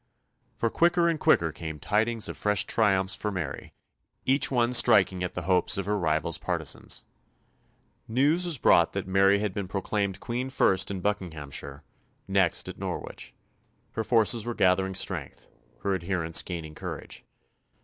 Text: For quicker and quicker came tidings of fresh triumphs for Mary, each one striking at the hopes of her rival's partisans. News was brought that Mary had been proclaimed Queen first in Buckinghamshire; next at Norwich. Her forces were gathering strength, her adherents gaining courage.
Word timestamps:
For 0.57 0.71
quicker 0.71 1.07
and 1.07 1.19
quicker 1.19 1.51
came 1.51 1.77
tidings 1.79 2.27
of 2.27 2.35
fresh 2.35 2.65
triumphs 2.65 3.13
for 3.13 3.29
Mary, 3.31 3.75
each 4.25 4.49
one 4.49 4.73
striking 4.73 5.23
at 5.23 5.35
the 5.35 5.43
hopes 5.43 5.77
of 5.77 5.85
her 5.85 5.95
rival's 5.95 6.39
partisans. 6.39 7.03
News 8.07 8.45
was 8.45 8.57
brought 8.57 8.93
that 8.93 9.05
Mary 9.05 9.37
had 9.37 9.53
been 9.53 9.67
proclaimed 9.67 10.19
Queen 10.19 10.49
first 10.49 10.89
in 10.89 11.01
Buckinghamshire; 11.01 11.83
next 12.27 12.67
at 12.67 12.79
Norwich. 12.79 13.35
Her 13.91 14.03
forces 14.03 14.43
were 14.43 14.55
gathering 14.55 14.95
strength, 14.95 15.47
her 15.83 15.93
adherents 15.93 16.41
gaining 16.41 16.73
courage. 16.73 17.23